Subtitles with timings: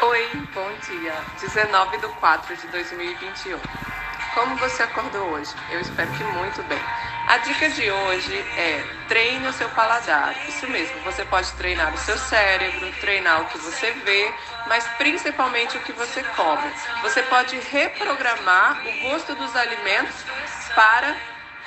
[0.00, 1.12] Oi, bom dia.
[1.40, 3.58] 19 de 4 de 2021.
[4.32, 5.52] Como você acordou hoje?
[5.72, 6.78] Eu espero que muito bem.
[7.26, 10.36] A dica de hoje é treine o seu paladar.
[10.46, 14.32] Isso mesmo, você pode treinar o seu cérebro, treinar o que você vê,
[14.68, 16.70] mas principalmente o que você come.
[17.02, 20.14] Você pode reprogramar o gosto dos alimentos
[20.76, 21.16] para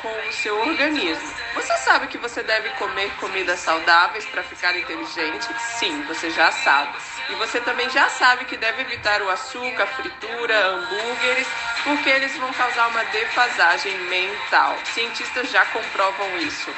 [0.01, 1.33] com o seu organismo.
[1.53, 5.47] Você sabe que você deve comer comidas saudáveis para ficar inteligente?
[5.77, 6.97] Sim, você já sabe.
[7.31, 11.47] E você também já sabe que deve evitar o açúcar, fritura, hambúrgueres,
[11.83, 14.77] porque eles vão causar uma defasagem mental.
[14.93, 16.69] Cientistas já comprovam isso.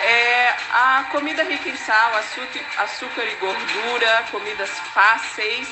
[0.00, 2.12] É, a comida rica em sal,
[2.78, 5.68] açúcar, e gordura, comidas fáceis,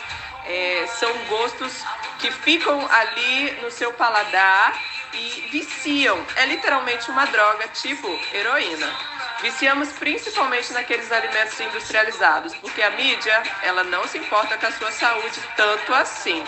[0.46, 1.84] é, são gostos
[2.18, 4.80] que ficam ali no seu paladar
[5.12, 6.24] e viciam.
[6.36, 9.11] É literalmente uma droga tipo heroína.
[9.42, 14.92] Viciamos principalmente naqueles alimentos industrializados, porque a mídia, ela não se importa com a sua
[14.92, 16.44] saúde tanto assim.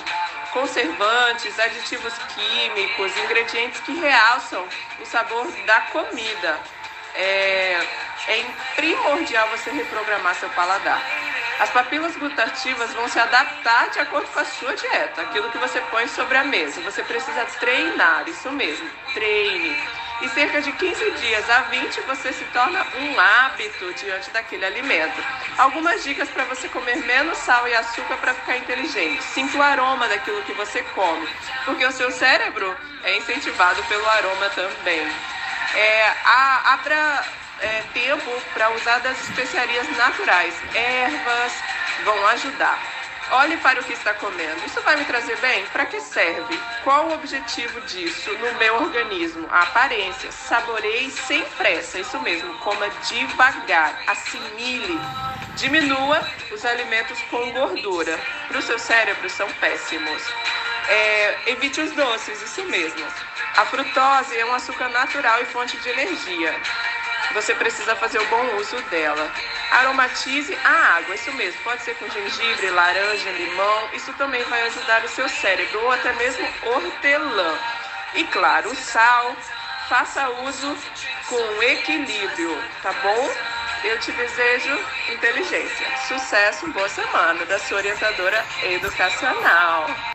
[0.52, 4.64] Conservantes, aditivos químicos, ingredientes que realçam
[5.00, 6.56] o sabor da comida.
[7.16, 7.80] É,
[8.28, 8.44] é
[8.76, 11.02] primordial você reprogramar seu paladar.
[11.58, 15.80] As papilas gustativas vão se adaptar de acordo com a sua dieta, aquilo que você
[15.90, 16.80] põe sobre a mesa.
[16.82, 19.53] Você precisa treinar, isso mesmo, treine.
[20.20, 25.22] E cerca de 15 dias a 20 você se torna um hábito diante daquele alimento.
[25.58, 29.22] Algumas dicas para você comer menos sal e açúcar para ficar inteligente.
[29.22, 31.28] Sinta o aroma daquilo que você come,
[31.64, 35.06] porque o seu cérebro é incentivado pelo aroma também.
[35.74, 36.12] É,
[36.64, 37.24] abra
[37.60, 40.54] é, tempo para usar das especiarias naturais.
[40.74, 41.52] Ervas
[42.04, 42.93] vão ajudar.
[43.30, 44.64] Olhe para o que está comendo.
[44.66, 45.64] Isso vai me trazer bem?
[45.66, 46.58] Para que serve?
[46.82, 49.48] Qual o objetivo disso no meu organismo?
[49.50, 50.30] A aparência.
[50.30, 51.98] Saboreie sem pressa.
[51.98, 52.56] Isso mesmo.
[52.58, 53.98] Coma devagar.
[54.06, 55.00] Assimile.
[55.56, 58.18] Diminua os alimentos com gordura.
[58.48, 60.22] Para o seu cérebro são péssimos.
[60.88, 62.42] É, evite os doces.
[62.42, 63.04] Isso mesmo.
[63.56, 66.54] A frutose é um açúcar natural e fonte de energia
[67.32, 69.30] você precisa fazer o bom uso dela.
[69.70, 75.04] Aromatize a água, isso mesmo, pode ser com gengibre, laranja, limão, isso também vai ajudar
[75.04, 77.58] o seu cérebro, ou até mesmo hortelã.
[78.14, 79.36] E claro, o sal,
[79.88, 80.76] faça uso
[81.28, 83.30] com equilíbrio, tá bom?
[83.84, 84.78] Eu te desejo
[85.12, 90.14] inteligência, sucesso, boa semana da sua orientadora educacional.